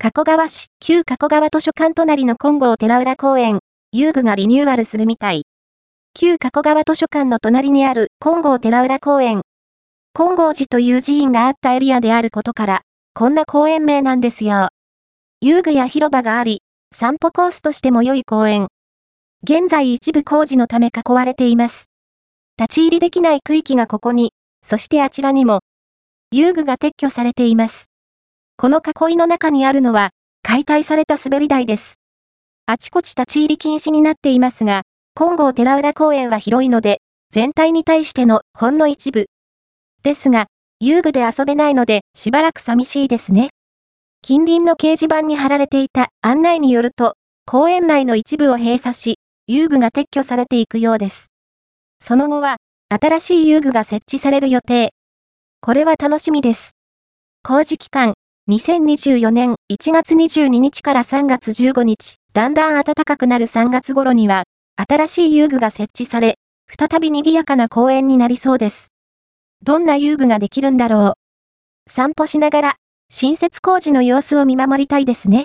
[0.00, 3.58] 加古川市、旧加古川図書館隣の金剛寺浦公園、
[3.90, 5.42] 遊具がリニューアルするみたい。
[6.14, 9.42] 旧加古川図書館の隣にある金剛寺浦公園。
[10.14, 12.82] 金剛寺という寺院があったエリアであることから、
[13.12, 14.68] こんな公園名なんですよ。
[15.40, 16.62] 遊具や広場があり、
[16.94, 18.68] 散歩コースとしても良い公園。
[19.42, 21.86] 現在一部工事のため囲われています。
[22.56, 24.32] 立ち入りできない区域がここに、
[24.64, 25.62] そしてあちらにも、
[26.30, 27.90] 遊具が撤去されています。
[28.60, 30.10] この囲いの中にあるのは、
[30.42, 32.00] 解体された滑り台です。
[32.66, 34.82] あちこち立ち入り禁止になっていますが、
[35.14, 39.26] 金剛寺浦公園は広いので、全体に対してのほんの一部。
[40.02, 40.46] ですが、
[40.80, 43.50] 遊具で遊べないので、しばらく寂しいですね。
[44.22, 47.14] 近隣の掲示板に貼られていた案内によると、
[47.46, 51.28] 公園内の一部を閉鎖し、遊具が撤去されていくようです。
[52.00, 52.56] その後は、
[52.88, 54.94] 新しい遊具が設置される予定。
[55.60, 56.72] これは楽しみです。
[57.44, 58.14] 工事期間、
[58.48, 64.44] 2024年1月22日から3月15日、だんだん暖かくなる3月頃には、
[64.88, 68.88] 新しい遊具が設置され、再び賑やかな公園になりそうです。
[69.62, 71.12] どんな遊具ができるんだろう。
[71.90, 72.76] 散歩しながら、
[73.10, 75.36] 新設工事の様子を見守りたいですね。